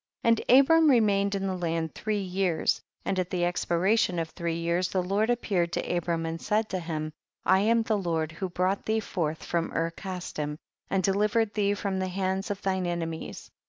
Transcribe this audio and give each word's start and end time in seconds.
3. 0.23 0.29
And 0.29 0.41
Abram 0.49 0.89
remained 0.89 1.35
in 1.35 1.45
the 1.45 1.55
land 1.55 1.93
three 1.93 2.23
years, 2.23 2.81
and 3.05 3.19
at 3.19 3.29
the 3.29 3.41
expira 3.43 3.99
tion 3.99 4.17
of 4.17 4.31
three 4.31 4.55
years 4.55 4.87
the 4.89 5.03
Lord 5.03 5.29
appeared 5.29 5.71
to 5.73 5.95
Abram 5.95 6.25
and 6.25 6.41
said 6.41 6.69
to 6.69 6.79
him; 6.79 7.13
I 7.45 7.59
am 7.59 7.83
the 7.83 7.99
Lord 7.99 8.31
who 8.31 8.49
brought 8.49 8.87
thee 8.87 8.99
forth 8.99 9.43
from 9.43 9.65
THE 9.65 9.75
BOOK 9.75 9.75
OF 9.75 9.75
JASHER. 9.75 9.85
3t 9.85 9.85
Ur 9.85 10.19
Casdim, 10.19 10.57
and 10.89 11.03
delivered 11.03 11.53
tliee 11.53 11.77
from 11.77 11.99
the 11.99 12.07
hands 12.07 12.49
of 12.49 12.57
all 12.61 12.73
thine 12.73 12.87
enemies. 12.87 13.51